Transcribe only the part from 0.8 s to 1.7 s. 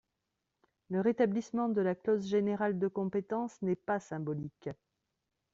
Le rétablissement